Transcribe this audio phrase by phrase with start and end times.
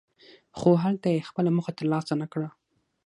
[0.57, 2.49] خو هلته یې خپله موخه ترلاسه نکړه.